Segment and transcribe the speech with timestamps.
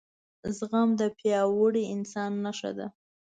[0.57, 2.87] زغم دپیاوړي انسان نښه ده